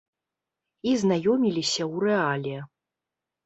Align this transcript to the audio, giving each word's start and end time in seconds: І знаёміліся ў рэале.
І 0.93 0.95
знаёміліся 1.03 1.83
ў 1.91 1.93
рэале. 2.07 2.57